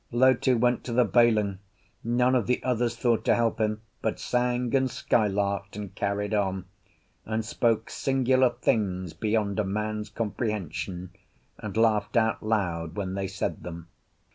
[0.11, 1.59] Lotu went to the bailing;
[2.03, 6.65] none of the others thought to help him, but sang and skylarked and carried on,
[7.23, 11.11] and spoke singular things beyond a man's comprehension,
[11.59, 13.89] and laughed out loud when they said them.